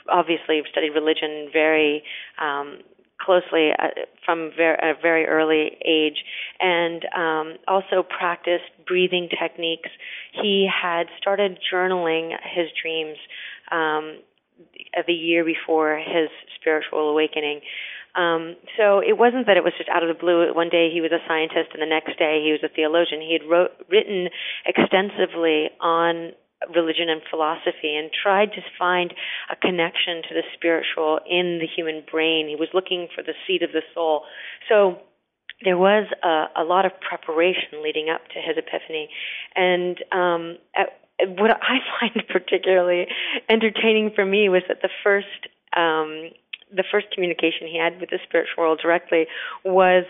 obviously, 0.08 0.62
studied 0.70 0.90
religion 0.90 1.48
very. 1.52 2.02
Um, 2.40 2.78
closely 3.20 3.70
uh, 3.78 3.88
from 4.24 4.50
a 4.58 4.92
very 5.00 5.24
early 5.24 5.78
age 5.86 6.24
and 6.60 7.04
um, 7.16 7.56
also 7.66 8.02
practiced 8.02 8.68
breathing 8.86 9.28
techniques. 9.30 9.88
He 10.32 10.68
had 10.68 11.06
started 11.16 11.58
journaling 11.72 12.32
his 12.42 12.66
dreams 12.82 13.16
um, 13.70 14.18
the 15.06 15.12
year 15.12 15.44
before 15.44 15.96
his 15.98 16.28
spiritual 16.60 17.10
awakening. 17.10 17.60
Um, 18.14 18.54
so 18.78 19.00
it 19.00 19.18
wasn't 19.18 19.46
that 19.46 19.56
it 19.56 19.64
was 19.64 19.74
just 19.76 19.90
out 19.90 20.02
of 20.02 20.08
the 20.08 20.18
blue. 20.18 20.46
One 20.54 20.68
day 20.70 20.90
he 20.92 21.00
was 21.00 21.10
a 21.10 21.18
scientist, 21.26 21.74
and 21.74 21.82
the 21.82 21.90
next 21.90 22.16
day 22.18 22.42
he 22.44 22.52
was 22.52 22.62
a 22.62 22.70
theologian. 22.70 23.20
He 23.20 23.34
had 23.34 23.48
wrote, 23.48 23.72
written 23.90 24.28
extensively 24.64 25.70
on 25.80 26.32
religion 26.72 27.10
and 27.10 27.20
philosophy 27.28 27.96
and 27.96 28.10
tried 28.14 28.52
to 28.52 28.62
find 28.78 29.12
a 29.50 29.56
connection 29.56 30.22
to 30.28 30.32
the 30.32 30.46
spiritual 30.54 31.18
in 31.28 31.58
the 31.58 31.66
human 31.66 32.04
brain. 32.10 32.48
He 32.48 32.56
was 32.56 32.68
looking 32.72 33.08
for 33.14 33.22
the 33.22 33.34
seat 33.46 33.62
of 33.62 33.72
the 33.72 33.82
soul. 33.94 34.22
So 34.68 35.02
there 35.62 35.76
was 35.76 36.06
a, 36.22 36.62
a 36.62 36.64
lot 36.64 36.86
of 36.86 36.92
preparation 37.00 37.82
leading 37.82 38.08
up 38.08 38.22
to 38.32 38.38
his 38.40 38.56
epiphany, 38.56 39.08
and 39.54 39.98
um, 40.12 40.58
at 40.76 41.03
what 41.20 41.50
I 41.50 41.78
find 42.00 42.24
particularly 42.28 43.06
entertaining 43.48 44.12
for 44.14 44.24
me 44.24 44.48
was 44.48 44.62
that 44.68 44.82
the 44.82 44.90
first 45.02 45.48
um, 45.76 46.30
the 46.74 46.84
first 46.90 47.06
communication 47.12 47.68
he 47.68 47.78
had 47.78 48.00
with 48.00 48.10
the 48.10 48.18
spiritual 48.26 48.64
world 48.64 48.80
directly 48.82 49.26
was 49.64 50.04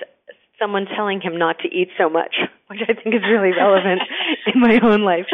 someone 0.59 0.87
telling 0.97 1.21
him 1.21 1.37
not 1.37 1.59
to 1.59 1.69
eat 1.69 1.89
so 1.99 2.09
much, 2.09 2.37
which 2.69 2.81
I 2.83 2.95
think 2.95 3.15
is 3.15 3.23
really 3.23 3.53
relevant 3.53 4.01
in 4.55 4.61
my 4.61 4.81
own 4.83 5.03
life. 5.03 5.27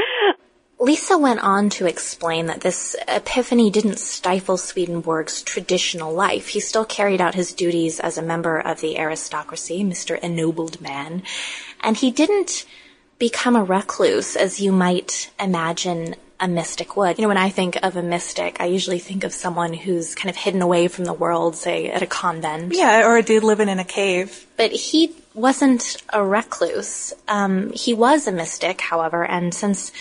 Lisa 0.80 1.18
went 1.18 1.40
on 1.40 1.68
to 1.68 1.86
explain 1.86 2.46
that 2.46 2.62
this 2.62 2.96
epiphany 3.06 3.70
didn't 3.70 3.98
stifle 3.98 4.56
Swedenborg's 4.56 5.42
traditional 5.42 6.10
life. 6.10 6.48
He 6.48 6.60
still 6.60 6.86
carried 6.86 7.20
out 7.20 7.34
his 7.34 7.52
duties 7.52 8.00
as 8.00 8.16
a 8.16 8.22
member 8.22 8.58
of 8.58 8.80
the 8.80 8.98
aristocracy, 8.98 9.84
Mr. 9.84 10.18
Ennobled 10.20 10.80
Man, 10.80 11.22
and 11.82 11.98
he 11.98 12.10
didn't 12.10 12.64
become 13.20 13.54
a 13.54 13.62
recluse 13.62 14.34
as 14.34 14.58
you 14.58 14.72
might 14.72 15.30
imagine 15.38 16.16
a 16.40 16.48
mystic 16.48 16.96
would. 16.96 17.18
You 17.18 17.22
know, 17.22 17.28
when 17.28 17.36
I 17.36 17.50
think 17.50 17.76
of 17.82 17.94
a 17.96 18.02
mystic, 18.02 18.60
I 18.60 18.64
usually 18.64 18.98
think 18.98 19.24
of 19.24 19.32
someone 19.32 19.74
who's 19.74 20.14
kind 20.14 20.30
of 20.30 20.36
hidden 20.36 20.62
away 20.62 20.88
from 20.88 21.04
the 21.04 21.12
world, 21.12 21.54
say 21.54 21.90
at 21.90 22.02
a 22.02 22.06
convent. 22.06 22.74
Yeah, 22.74 23.06
or 23.06 23.18
a 23.18 23.22
dude 23.22 23.44
living 23.44 23.68
in 23.68 23.78
a 23.78 23.84
cave. 23.84 24.46
But 24.56 24.72
he 24.72 25.14
wasn't 25.34 25.98
a 26.08 26.24
recluse. 26.24 27.12
Um, 27.28 27.72
he 27.72 27.92
was 27.92 28.26
a 28.26 28.32
mystic, 28.32 28.80
however, 28.80 29.24
and 29.24 29.54
since 29.54 29.92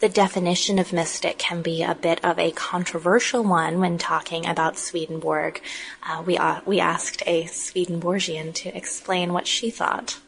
the 0.00 0.10
definition 0.10 0.78
of 0.78 0.92
mystic 0.92 1.38
can 1.38 1.62
be 1.62 1.82
a 1.82 1.94
bit 1.94 2.22
of 2.22 2.38
a 2.38 2.50
controversial 2.50 3.42
one 3.42 3.80
when 3.80 3.96
talking 3.96 4.44
about 4.44 4.76
Swedenborg, 4.76 5.62
uh, 6.02 6.22
we, 6.26 6.36
uh, 6.36 6.60
we 6.66 6.78
asked 6.78 7.22
a 7.26 7.46
Swedenborgian 7.46 8.52
to 8.52 8.76
explain 8.76 9.32
what 9.32 9.46
she 9.46 9.70
thought 9.70 10.18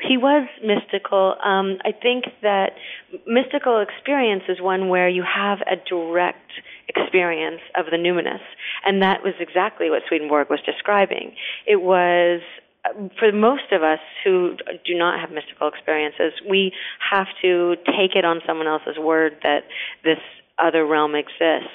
he 0.00 0.16
was 0.16 0.48
mystical. 0.62 1.36
Um, 1.44 1.78
I 1.84 1.92
think 1.92 2.24
that 2.42 2.72
mystical 3.26 3.80
experience 3.80 4.44
is 4.48 4.60
one 4.60 4.88
where 4.88 5.08
you 5.08 5.22
have 5.22 5.58
a 5.60 5.76
direct 5.88 6.50
experience 6.88 7.60
of 7.76 7.86
the 7.86 7.96
numinous, 7.96 8.42
and 8.84 9.02
that 9.02 9.22
was 9.22 9.34
exactly 9.40 9.90
what 9.90 10.02
Swedenborg 10.08 10.50
was 10.50 10.60
describing. 10.64 11.34
It 11.66 11.80
was 11.80 12.40
for 13.18 13.32
most 13.32 13.72
of 13.72 13.82
us 13.82 13.98
who 14.24 14.56
do 14.84 14.96
not 14.96 15.20
have 15.20 15.30
mystical 15.30 15.68
experiences, 15.68 16.32
we 16.48 16.72
have 17.10 17.26
to 17.42 17.76
take 17.86 18.14
it 18.14 18.24
on 18.24 18.40
someone 18.46 18.66
else's 18.66 18.98
word 18.98 19.36
that 19.42 19.64
this 20.04 20.18
other 20.58 20.86
realm 20.86 21.14
exists. 21.14 21.72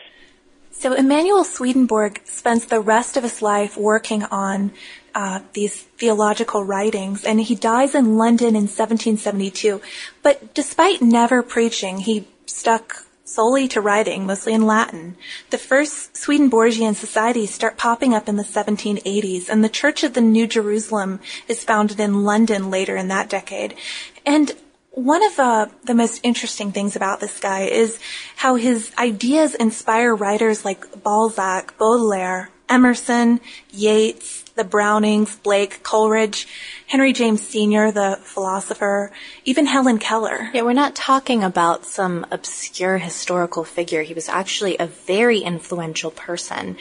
So 0.71 0.93
Emanuel 0.93 1.43
Swedenborg 1.43 2.21
spends 2.25 2.65
the 2.65 2.79
rest 2.79 3.17
of 3.17 3.23
his 3.23 3.41
life 3.41 3.77
working 3.77 4.23
on 4.23 4.71
uh, 5.13 5.41
these 5.53 5.81
theological 5.83 6.63
writings, 6.63 7.25
and 7.25 7.39
he 7.41 7.55
dies 7.55 7.93
in 7.93 8.17
London 8.17 8.55
in 8.55 8.67
1772. 8.67 9.81
But 10.23 10.53
despite 10.53 11.01
never 11.01 11.43
preaching, 11.43 11.99
he 11.99 12.27
stuck 12.45 13.05
solely 13.25 13.67
to 13.67 13.81
writing, 13.81 14.25
mostly 14.25 14.53
in 14.53 14.65
Latin. 14.65 15.15
The 15.51 15.57
first 15.57 16.17
Swedenborgian 16.17 16.95
societies 16.95 17.53
start 17.53 17.77
popping 17.77 18.13
up 18.13 18.27
in 18.27 18.37
the 18.37 18.43
1780s, 18.43 19.49
and 19.49 19.63
the 19.63 19.69
Church 19.69 20.03
of 20.03 20.13
the 20.13 20.21
New 20.21 20.47
Jerusalem 20.47 21.19
is 21.47 21.63
founded 21.63 21.99
in 21.99 22.23
London 22.23 22.69
later 22.69 22.95
in 22.95 23.07
that 23.09 23.29
decade. 23.29 23.75
And 24.25 24.53
one 24.91 25.25
of 25.25 25.39
uh, 25.39 25.67
the 25.85 25.95
most 25.95 26.19
interesting 26.23 26.71
things 26.71 26.95
about 26.95 27.21
this 27.21 27.39
guy 27.39 27.61
is 27.61 27.97
how 28.35 28.55
his 28.55 28.91
ideas 28.97 29.55
inspire 29.55 30.13
writers 30.13 30.65
like 30.65 31.01
Balzac, 31.01 31.77
Baudelaire, 31.77 32.49
Emerson, 32.67 33.39
Yeats, 33.69 34.41
the 34.55 34.63
Brownings, 34.65 35.35
Blake, 35.37 35.81
Coleridge, 35.81 36.47
Henry 36.87 37.13
James 37.13 37.41
Sr., 37.41 37.91
the 37.91 38.19
philosopher, 38.21 39.11
even 39.45 39.65
Helen 39.65 39.97
Keller. 39.97 40.49
Yeah, 40.53 40.63
we're 40.63 40.73
not 40.73 40.95
talking 40.95 41.41
about 41.41 41.85
some 41.85 42.25
obscure 42.29 42.97
historical 42.97 43.63
figure. 43.63 44.01
He 44.01 44.13
was 44.13 44.27
actually 44.27 44.77
a 44.77 44.87
very 44.87 45.39
influential 45.39 46.11
person. 46.11 46.77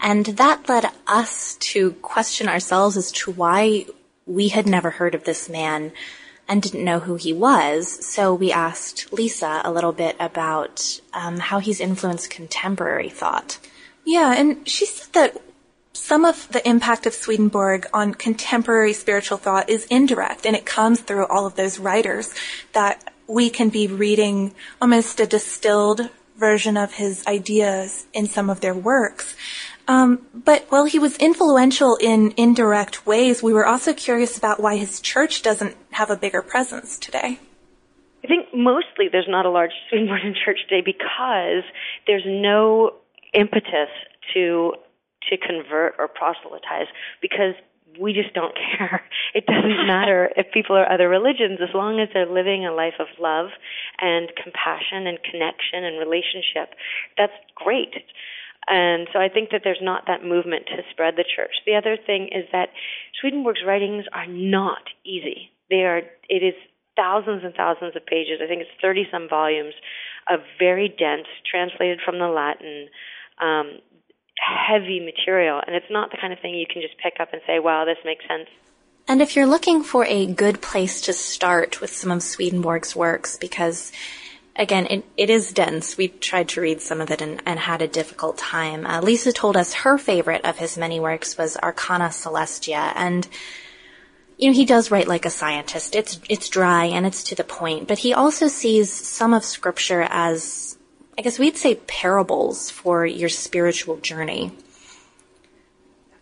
And 0.00 0.26
that 0.26 0.68
led 0.68 0.90
us 1.06 1.56
to 1.56 1.92
question 2.02 2.46
ourselves 2.48 2.96
as 2.96 3.10
to 3.12 3.32
why 3.32 3.86
we 4.26 4.48
had 4.48 4.66
never 4.66 4.90
heard 4.90 5.14
of 5.14 5.24
this 5.24 5.48
man 5.48 5.92
and 6.48 6.62
didn't 6.62 6.84
know 6.84 7.00
who 7.00 7.16
he 7.16 7.32
was. 7.32 8.04
So 8.06 8.34
we 8.34 8.50
asked 8.50 9.12
Lisa 9.12 9.60
a 9.64 9.70
little 9.70 9.92
bit 9.92 10.16
about 10.18 11.00
um, 11.12 11.38
how 11.38 11.58
he's 11.58 11.80
influenced 11.80 12.30
contemporary 12.30 13.10
thought. 13.10 13.58
Yeah, 14.04 14.32
and 14.32 14.66
she 14.66 14.86
said 14.86 15.12
that 15.12 15.42
some 15.92 16.24
of 16.24 16.48
the 16.50 16.66
impact 16.66 17.06
of 17.06 17.12
Swedenborg 17.12 17.86
on 17.92 18.14
contemporary 18.14 18.92
spiritual 18.92 19.36
thought 19.36 19.68
is 19.68 19.84
indirect, 19.86 20.46
and 20.46 20.56
it 20.56 20.64
comes 20.64 21.00
through 21.00 21.26
all 21.26 21.44
of 21.44 21.56
those 21.56 21.78
writers 21.78 22.32
that 22.72 23.12
we 23.26 23.50
can 23.50 23.68
be 23.68 23.86
reading 23.86 24.54
almost 24.80 25.20
a 25.20 25.26
distilled 25.26 26.08
version 26.38 26.76
of 26.76 26.94
his 26.94 27.26
ideas 27.26 28.06
in 28.14 28.26
some 28.26 28.48
of 28.48 28.60
their 28.60 28.74
works. 28.74 29.34
Um, 29.88 30.26
but 30.34 30.66
while 30.68 30.84
he 30.84 30.98
was 30.98 31.16
influential 31.16 31.96
in 31.96 32.34
indirect 32.36 33.06
ways, 33.06 33.42
we 33.42 33.54
were 33.54 33.66
also 33.66 33.94
curious 33.94 34.36
about 34.36 34.60
why 34.60 34.76
his 34.76 35.00
church 35.00 35.40
doesn't 35.40 35.76
have 35.92 36.10
a 36.10 36.16
bigger 36.16 36.42
presence 36.42 36.98
today. 36.98 37.40
I 38.22 38.26
think 38.26 38.48
mostly 38.52 39.08
there's 39.10 39.28
not 39.28 39.46
a 39.46 39.50
large 39.50 39.72
Swedenborgian 39.88 40.34
church 40.44 40.58
today 40.68 40.82
because 40.84 41.64
there's 42.06 42.24
no 42.26 42.92
impetus 43.32 43.88
to 44.34 44.74
to 45.30 45.36
convert 45.36 45.94
or 45.98 46.08
proselytize 46.08 46.86
because 47.20 47.54
we 48.00 48.12
just 48.12 48.34
don't 48.34 48.54
care. 48.54 49.02
It 49.34 49.44
doesn't 49.46 49.86
matter 49.86 50.30
if 50.36 50.46
people 50.52 50.74
are 50.74 50.90
other 50.90 51.08
religions 51.08 51.58
as 51.62 51.74
long 51.74 52.00
as 52.00 52.08
they're 52.12 52.26
living 52.26 52.64
a 52.64 52.72
life 52.72 52.94
of 52.98 53.06
love 53.20 53.50
and 54.00 54.30
compassion 54.42 55.06
and 55.06 55.18
connection 55.22 55.84
and 55.84 55.98
relationship. 55.98 56.74
That's 57.16 57.36
great. 57.54 57.92
And 58.68 59.08
so 59.12 59.18
I 59.18 59.28
think 59.28 59.50
that 59.50 59.62
there's 59.64 59.80
not 59.80 60.04
that 60.06 60.22
movement 60.22 60.66
to 60.66 60.82
spread 60.90 61.14
the 61.16 61.24
church. 61.24 61.56
The 61.64 61.74
other 61.74 61.96
thing 61.96 62.28
is 62.32 62.44
that 62.52 62.68
Swedenborg's 63.20 63.64
writings 63.66 64.04
are 64.12 64.26
not 64.26 64.82
easy. 65.04 65.50
They 65.70 65.84
are, 65.84 66.02
it 66.28 66.42
is 66.42 66.54
thousands 66.94 67.44
and 67.44 67.54
thousands 67.54 67.96
of 67.96 68.04
pages. 68.04 68.40
I 68.42 68.46
think 68.46 68.60
it's 68.60 68.82
30 68.82 69.08
some 69.10 69.28
volumes 69.28 69.74
of 70.28 70.40
very 70.58 70.88
dense, 70.88 71.26
translated 71.50 72.00
from 72.04 72.18
the 72.18 72.28
Latin, 72.28 72.88
um, 73.40 73.78
heavy 74.36 75.00
material. 75.00 75.60
And 75.66 75.74
it's 75.74 75.90
not 75.90 76.10
the 76.10 76.18
kind 76.20 76.32
of 76.32 76.38
thing 76.40 76.54
you 76.54 76.66
can 76.70 76.82
just 76.82 76.98
pick 76.98 77.14
up 77.20 77.32
and 77.32 77.40
say, 77.46 77.58
wow, 77.58 77.84
this 77.84 77.98
makes 78.04 78.24
sense. 78.28 78.48
And 79.06 79.22
if 79.22 79.34
you're 79.34 79.46
looking 79.46 79.82
for 79.82 80.04
a 80.04 80.26
good 80.26 80.60
place 80.60 81.00
to 81.02 81.14
start 81.14 81.80
with 81.80 81.90
some 81.90 82.10
of 82.10 82.22
Swedenborg's 82.22 82.94
works, 82.94 83.38
because 83.38 83.90
again, 84.58 84.86
it, 84.90 85.04
it 85.16 85.30
is 85.30 85.52
dense. 85.52 85.96
We 85.96 86.08
tried 86.08 86.48
to 86.50 86.60
read 86.60 86.82
some 86.82 87.00
of 87.00 87.10
it 87.10 87.22
and, 87.22 87.40
and 87.46 87.58
had 87.58 87.80
a 87.80 87.88
difficult 87.88 88.36
time. 88.36 88.84
Uh, 88.84 89.00
Lisa 89.00 89.32
told 89.32 89.56
us 89.56 89.72
her 89.72 89.96
favorite 89.96 90.44
of 90.44 90.58
his 90.58 90.76
many 90.76 91.00
works 91.00 91.38
was 91.38 91.56
Arcana 91.56 92.08
Celestia, 92.08 92.92
and 92.96 93.26
you 94.36 94.48
know 94.48 94.54
he 94.54 94.66
does 94.66 94.90
write 94.90 95.08
like 95.08 95.24
a 95.24 95.30
scientist. 95.30 95.94
It's 95.94 96.20
it's 96.28 96.48
dry 96.48 96.86
and 96.86 97.06
it's 97.06 97.22
to 97.24 97.34
the 97.34 97.44
point, 97.44 97.88
but 97.88 97.98
he 97.98 98.12
also 98.12 98.48
sees 98.48 98.92
some 98.92 99.32
of 99.32 99.44
Scripture 99.44 100.06
as, 100.10 100.76
I 101.16 101.22
guess 101.22 101.38
we'd 101.38 101.56
say, 101.56 101.76
parables 101.76 102.70
for 102.70 103.06
your 103.06 103.28
spiritual 103.28 103.96
journey. 103.98 104.52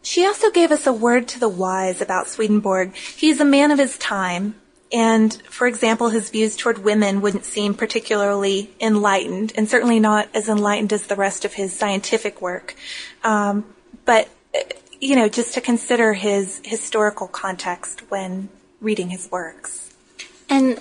She 0.03 0.25
also 0.25 0.53
gave 0.53 0.71
us 0.71 0.87
a 0.87 0.93
word 0.93 1.27
to 1.29 1.41
the 1.41 1.49
wise 1.49 2.01
about 2.01 2.29
Swedenborg. 2.29 2.95
He's 2.95 3.41
a 3.41 3.45
man 3.45 3.73
of 3.73 3.79
his 3.81 3.99
time, 3.99 4.55
and, 4.93 5.33
for 5.49 5.67
example, 5.67 6.11
his 6.11 6.31
views 6.31 6.57
toward 6.57 6.79
women 6.79 7.21
wouldn't 7.21 7.45
seem 7.45 7.75
particularly 7.75 8.71
enlightened, 8.81 9.53
and 9.57 9.69
certainly 9.69 9.99
not 9.99 10.29
as 10.33 10.49
enlightened 10.49 10.93
as 10.93 11.07
the 11.07 11.17
rest 11.17 11.45
of 11.45 11.55
his 11.55 11.77
scientific 11.77 12.41
work. 12.41 12.77
Um, 13.25 13.65
but, 14.05 14.29
you 15.01 15.17
know, 15.17 15.29
just 15.29 15.55
to 15.55 15.61
consider 15.61 16.13
his 16.15 16.61
historical 16.65 17.27
context 17.27 18.11
when 18.11 18.49
reading 18.81 19.11
his 19.11 19.29
works. 19.31 19.93
And 20.49 20.81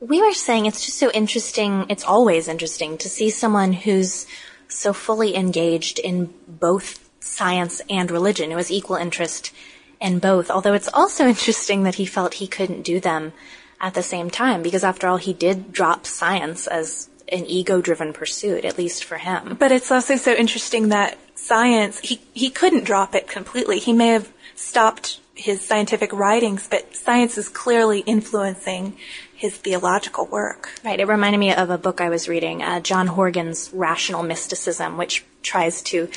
we 0.00 0.20
were 0.20 0.32
saying 0.32 0.66
it's 0.66 0.84
just 0.84 0.98
so 0.98 1.10
interesting, 1.12 1.86
it's 1.88 2.04
always 2.04 2.48
interesting 2.48 2.98
to 2.98 3.08
see 3.08 3.30
someone 3.30 3.72
who's 3.72 4.26
so 4.68 4.92
fully 4.92 5.36
engaged 5.36 6.00
in 6.00 6.34
both 6.48 7.08
science 7.20 7.80
and 7.88 8.10
religion, 8.10 8.50
who 8.50 8.56
has 8.56 8.70
equal 8.70 8.96
interest 8.96 9.52
in 10.00 10.18
both. 10.18 10.50
Although 10.50 10.74
it's 10.74 10.90
also 10.92 11.26
interesting 11.28 11.82
that 11.84 11.96
he 11.96 12.06
felt 12.06 12.34
he 12.34 12.46
couldn't 12.46 12.82
do 12.82 13.00
them 13.00 13.32
at 13.80 13.94
the 13.94 14.02
same 14.02 14.30
time, 14.30 14.62
because 14.62 14.84
after 14.84 15.06
all, 15.06 15.18
he 15.18 15.32
did 15.32 15.72
drop 15.72 16.06
science 16.06 16.66
as 16.66 17.10
an 17.28 17.44
ego-driven 17.46 18.12
pursuit, 18.12 18.64
at 18.64 18.78
least 18.78 19.04
for 19.04 19.18
him. 19.18 19.56
But 19.58 19.72
it's 19.72 19.90
also 19.90 20.16
so 20.16 20.32
interesting 20.32 20.88
that 20.90 21.18
science, 21.34 21.98
he, 22.00 22.20
he 22.32 22.50
couldn't 22.50 22.84
drop 22.84 23.14
it 23.14 23.28
completely. 23.28 23.78
He 23.78 23.92
may 23.92 24.08
have 24.08 24.32
stopped 24.54 25.20
his 25.34 25.60
scientific 25.60 26.12
writings, 26.12 26.66
but 26.68 26.96
science 26.96 27.36
is 27.36 27.48
clearly 27.48 28.00
influencing 28.00 28.96
his 29.34 29.54
theological 29.54 30.26
work. 30.26 30.70
Right. 30.82 30.98
It 30.98 31.06
reminded 31.06 31.38
me 31.38 31.52
of 31.52 31.68
a 31.68 31.76
book 31.76 32.00
I 32.00 32.08
was 32.08 32.26
reading, 32.26 32.62
uh, 32.62 32.80
John 32.80 33.06
Horgan's 33.06 33.70
Rational 33.74 34.22
Mysticism, 34.22 34.96
which 34.96 35.24
tries 35.42 35.82
to 35.82 36.08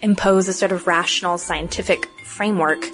impose 0.00 0.46
a 0.46 0.52
sort 0.52 0.70
of 0.70 0.86
rational 0.86 1.38
scientific 1.38 2.06
framework 2.24 2.88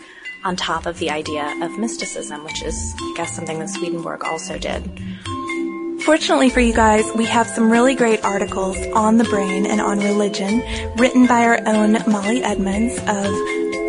on 0.44 0.56
top 0.56 0.86
of 0.86 0.98
the 0.98 1.10
idea 1.10 1.54
of 1.62 1.78
mysticism, 1.78 2.42
which 2.44 2.62
is, 2.62 2.94
I 2.98 3.14
guess, 3.16 3.34
something 3.34 3.58
that 3.58 3.70
Swedenborg 3.70 4.24
also 4.24 4.58
did. 4.58 4.82
Fortunately 6.02 6.50
for 6.50 6.60
you 6.60 6.74
guys, 6.74 7.10
we 7.14 7.24
have 7.24 7.48
some 7.48 7.70
really 7.70 7.94
great 7.94 8.22
articles 8.24 8.76
on 8.88 9.16
the 9.16 9.24
brain 9.24 9.64
and 9.64 9.80
on 9.80 10.00
religion 10.00 10.62
written 10.96 11.26
by 11.26 11.44
our 11.44 11.66
own 11.66 11.96
Molly 12.06 12.44
Edmonds 12.44 12.98
of 13.06 13.34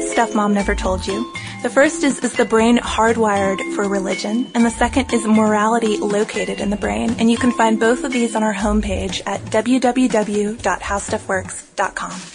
Stuff 0.09 0.33
Mom 0.33 0.53
Never 0.53 0.75
Told 0.75 1.05
You. 1.05 1.29
The 1.61 1.69
first 1.69 2.03
is, 2.03 2.23
is 2.23 2.31
the 2.33 2.45
brain 2.45 2.77
hardwired 2.77 3.59
for 3.75 3.89
religion, 3.89 4.49
and 4.53 4.63
the 4.63 4.69
second 4.69 5.11
is 5.11 5.25
morality 5.25 5.97
located 5.97 6.61
in 6.61 6.69
the 6.69 6.77
brain. 6.77 7.15
And 7.19 7.29
you 7.29 7.37
can 7.37 7.51
find 7.51 7.77
both 7.79 8.03
of 8.03 8.13
these 8.13 8.35
on 8.35 8.43
our 8.43 8.53
homepage 8.53 9.21
at 9.25 9.41
www.howstuffworks.com. 9.45 12.34